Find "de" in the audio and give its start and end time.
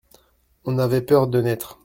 1.27-1.39